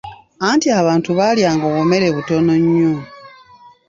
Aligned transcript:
Anti 0.49 0.67
abantu 0.79 1.09
baalyanga 1.17 1.63
obumere 1.71 2.07
butono 2.15 2.53
nnyo. 2.61 2.93